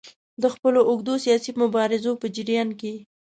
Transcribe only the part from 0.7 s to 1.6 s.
اوږدو سیاسي